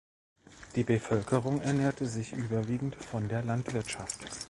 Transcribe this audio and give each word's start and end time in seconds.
Die 0.75 0.83
Bevölkerung 0.83 1.61
ernährte 1.61 2.07
sich 2.07 2.33
überwiegend 2.33 2.95
von 2.95 3.27
der 3.29 3.43
Landwirtschaft. 3.43 4.25